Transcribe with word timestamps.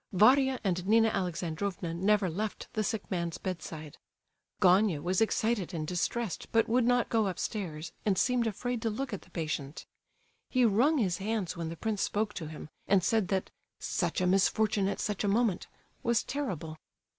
Varia 0.13 0.59
and 0.63 0.83
Nina 0.87 1.09
Alexandrovna 1.09 1.93
never 1.93 2.27
left 2.27 2.67
the 2.73 2.83
sick 2.83 3.11
man's 3.11 3.37
bedside; 3.37 3.99
Gania 4.59 4.99
was 4.99 5.21
excited 5.21 5.75
and 5.75 5.85
distressed, 5.85 6.47
but 6.51 6.67
would 6.67 6.85
not 6.85 7.07
go 7.09 7.27
upstairs, 7.27 7.91
and 8.03 8.17
seemed 8.17 8.47
afraid 8.47 8.81
to 8.81 8.89
look 8.89 9.13
at 9.13 9.21
the 9.21 9.29
patient. 9.29 9.85
He 10.49 10.65
wrung 10.65 10.97
his 10.97 11.19
hands 11.19 11.55
when 11.55 11.69
the 11.69 11.77
prince 11.77 12.01
spoke 12.01 12.33
to 12.33 12.47
him, 12.47 12.67
and 12.87 13.03
said 13.03 13.27
that 13.27 13.51
"such 13.79 14.19
a 14.21 14.25
misfortune 14.25 14.87
at 14.87 14.99
such 14.99 15.23
a 15.23 15.27
moment" 15.27 15.67
was 16.01 16.23
terrible. 16.23 16.79